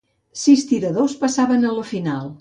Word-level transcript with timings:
Sis 0.43 0.63
tiradors 0.71 1.13
passaven 1.25 1.71
a 1.73 1.77
la 1.81 1.87
final. 1.95 2.29